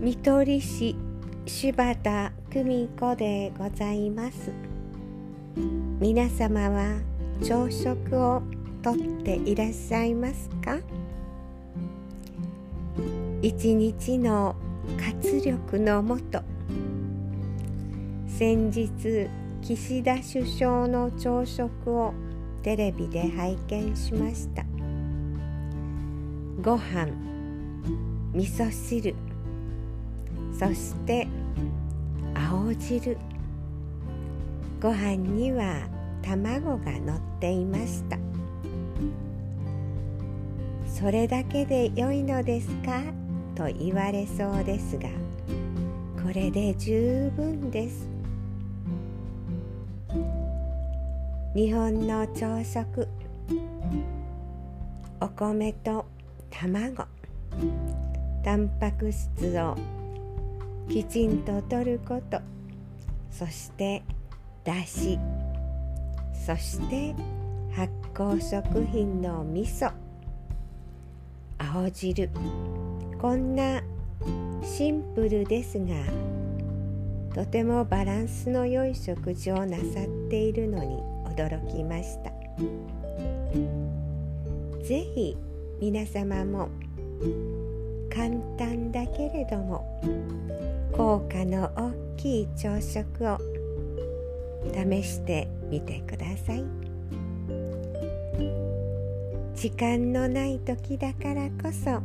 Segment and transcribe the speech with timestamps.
[0.00, 0.94] 見取り師
[1.44, 4.52] 柴田久美子でございます。
[5.98, 7.00] 皆様は
[7.42, 8.40] 朝食を
[8.80, 8.94] とっ
[9.24, 10.78] ていらっしゃいますか？
[13.42, 14.54] 一日の
[15.20, 16.42] 活力のもと
[18.28, 19.28] 先日
[19.62, 22.14] 岸田首相の朝食を
[22.62, 24.64] テレビで拝見しました。
[26.62, 27.08] ご飯
[28.32, 29.16] 味噌汁
[30.58, 31.28] そして
[32.34, 33.16] 青汁。
[34.80, 35.88] ご飯には
[36.22, 38.18] 卵が乗っていました。
[40.86, 43.02] それだけで良いのですか？
[43.54, 45.08] と言われそうですが
[46.20, 48.08] これで十分です。
[51.54, 53.06] 日本の朝食。
[55.20, 56.04] お米と
[56.50, 57.04] 卵。
[58.44, 59.28] タンパク質
[59.60, 59.76] を
[60.88, 62.40] きちんととること。
[63.30, 64.02] そして
[64.64, 65.18] だし
[66.32, 67.14] そして
[67.72, 69.92] 発酵食品の味噌。
[71.58, 72.30] 青汁。
[73.20, 73.82] こんな
[74.62, 75.94] シンプルですが
[77.34, 80.96] とてもバランスの良い食事をなさっているのに
[81.36, 82.32] 驚きました。
[84.82, 85.36] 是非
[85.80, 86.70] 皆様も
[88.10, 90.00] 簡単だけれども
[90.98, 93.38] 効果の大きい朝食を
[94.74, 96.64] 試してみてください。
[99.54, 102.00] 時間のない時だからこそ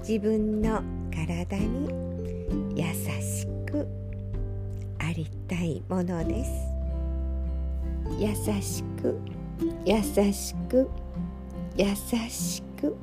[0.00, 0.82] 自分の
[1.14, 1.88] 体に
[2.74, 2.84] 優
[3.22, 3.86] しく
[4.98, 6.50] ありたいものです。
[8.18, 9.16] 優しく
[9.86, 10.90] 優しく
[11.76, 11.86] 優
[12.28, 12.96] しく。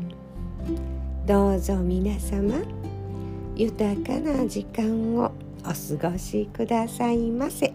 [1.26, 2.56] どうぞ皆様
[3.60, 5.32] 豊かな時間を
[5.64, 7.74] お過ごしくださいませ。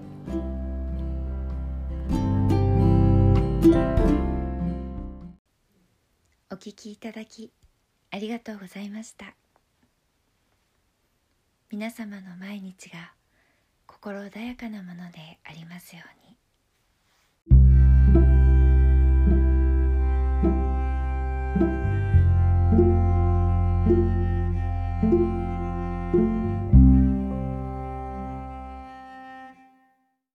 [6.52, 7.52] お聞きいただき
[8.12, 9.34] ありがとうございました
[11.68, 13.14] 皆様の毎日が
[13.88, 16.21] 心穏やかなものでありますように